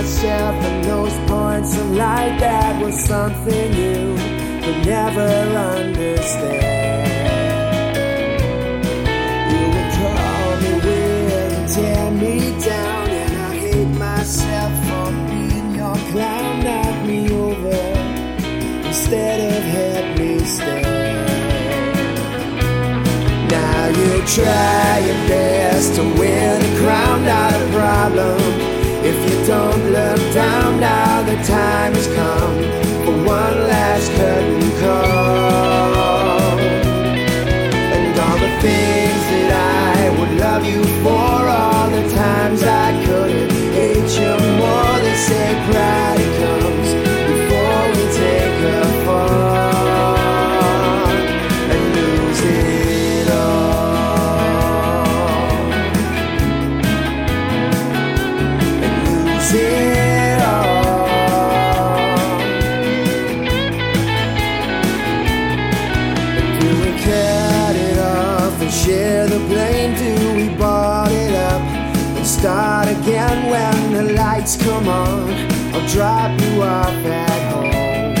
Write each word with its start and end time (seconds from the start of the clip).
myself 0.00 0.64
in 0.64 0.80
those 0.80 1.12
points 1.28 1.76
of 1.76 1.90
light 1.90 2.34
that 2.40 2.82
was 2.82 2.98
something 3.04 3.68
you 3.74 4.16
could 4.64 4.86
never 4.86 5.28
understand. 5.76 7.04
You 9.52 9.62
would 9.74 9.90
call 10.00 10.56
me 10.62 10.72
weird 10.84 11.52
and 11.52 11.68
tear 11.68 12.10
me 12.12 12.34
down, 12.64 13.08
and 13.10 13.32
I 13.36 13.52
hate 13.64 13.94
myself 14.08 14.72
for 14.86 15.08
being 15.28 15.74
your 15.74 15.96
clown. 16.10 16.64
Knock 16.64 16.96
me 17.06 17.20
over 17.46 17.80
instead 18.88 19.38
of 19.52 19.62
help 19.76 20.06
me 20.18 20.32
stand. 20.46 20.88
Now 23.50 23.88
you 23.98 24.10
try 24.36 24.98
your 25.08 25.20
best 25.28 25.94
to 25.96 26.02
win 26.18 26.56
a 26.62 26.72
crown, 26.80 27.18
not 27.26 27.52
a 27.52 27.66
problem. 27.76 28.39
Share 68.90 69.26
the 69.26 69.38
blame? 69.50 69.94
Do 69.96 70.34
we 70.34 70.48
bought 70.56 71.12
it 71.12 71.34
up 71.34 71.60
and 72.16 72.26
start 72.26 72.88
again 72.88 73.50
when 73.50 73.92
the 73.92 74.12
lights 74.14 74.56
come 74.56 74.88
on? 74.88 75.30
I'll 75.74 75.86
drop 75.88 76.30
you 76.40 76.62
off 76.62 77.04
at 77.04 77.42
home 77.52 78.14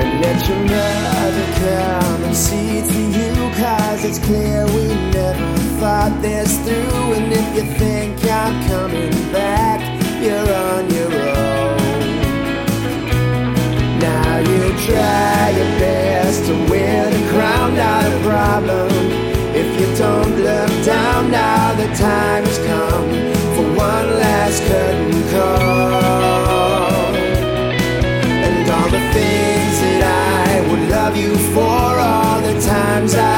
and 0.00 0.10
let 0.22 0.38
your 0.48 0.62
mother 0.74 1.46
come 1.64 2.24
and 2.24 2.36
see 2.36 2.82
for 2.90 3.04
you. 3.18 3.32
Cause 3.60 4.04
it's 4.04 4.18
clear 4.18 4.66
thought 6.00 6.22
this 6.22 6.56
through. 6.64 7.12
And 7.16 7.30
if 7.30 7.46
you 7.54 7.64
think 7.78 8.24
I'm 8.24 8.54
coming 8.68 9.12
back, 9.32 9.80
you're 10.24 10.50
on 10.68 10.84
your 10.96 11.12
own. 11.12 11.76
Now 13.98 14.38
you 14.50 14.60
try 14.86 15.50
your 15.58 15.72
best 15.84 16.46
to 16.46 16.54
win 16.70 17.12
a 17.12 17.24
crown, 17.32 17.74
not 17.76 18.04
a 18.10 18.14
problem. 18.30 18.90
If 19.62 19.68
you 19.78 19.88
don't 19.96 20.36
look 20.48 20.72
down 20.86 21.30
now, 21.30 21.74
the 21.74 21.88
time 21.94 22.44
has 22.44 22.58
come 22.70 23.08
for 23.54 23.66
one 23.88 24.08
last 24.24 24.62
curtain 24.68 25.22
call. 25.32 27.14
And 28.46 28.70
all 28.76 28.90
the 28.98 29.04
things 29.18 29.76
that 29.84 30.02
I 30.48 30.50
would 30.68 30.84
love 30.88 31.14
you 31.16 31.32
for, 31.54 31.88
all 32.08 32.40
the 32.40 32.58
times 32.60 33.14
I 33.14 33.29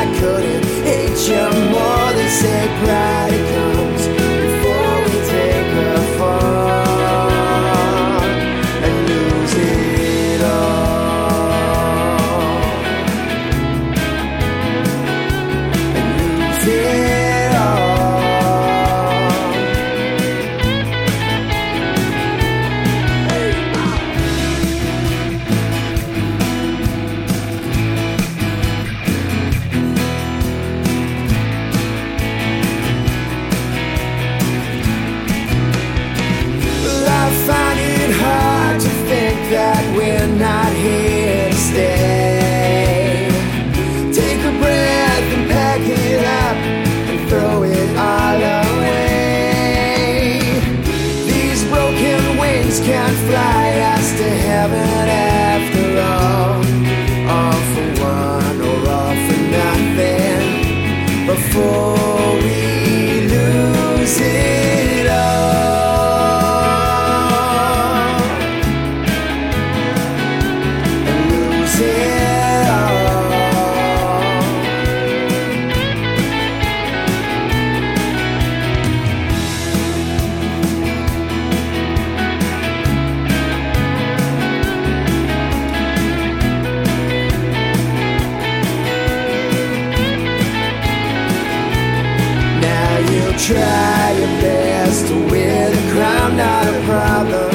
You 93.32 93.38
try 93.38 94.12
your 94.18 94.28
best 94.42 95.06
to 95.06 95.14
win 95.14 95.72
the 95.72 95.92
crown, 95.94 96.36
not 96.36 96.66
a 96.66 96.84
problem. 96.84 97.50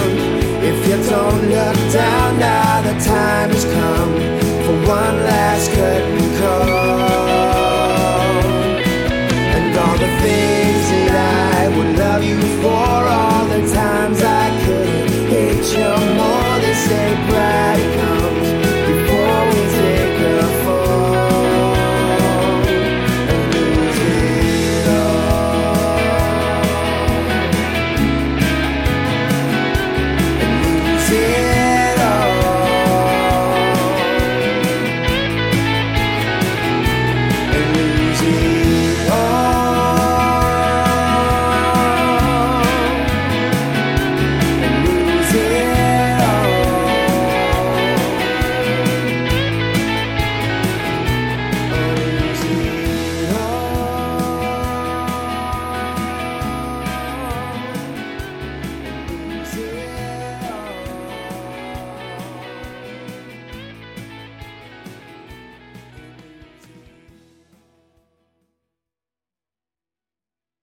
If 0.63 0.87
you 0.87 0.97
don't 1.07 1.41
look 1.51 1.93
down 1.93 2.39
now, 2.39 2.81
the 2.81 2.93
time 3.05 3.51
has 3.51 3.63
come 3.63 4.13
for 4.65 4.73
one 4.89 5.17
last 5.21 5.69
curtain 5.73 6.06